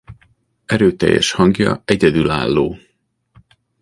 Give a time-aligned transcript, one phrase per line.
[0.65, 2.75] Erőteljes hangja egyedülálló.